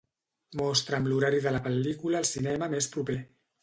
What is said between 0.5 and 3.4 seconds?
Mostra'm l'horari de la pel·lícula al cinema més proper.